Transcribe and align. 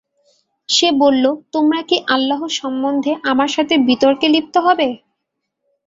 সে 0.69 0.87
বলল, 1.01 1.23
তোমরা 1.53 1.79
কি 1.89 1.97
আল্লাহ 2.15 2.41
সম্বন্ধে 2.59 3.11
আমার 3.31 3.49
সাথে 3.55 3.75
বিতর্কে 3.87 4.27
লিপ্ত 4.29 4.55
হবে? 4.67 4.87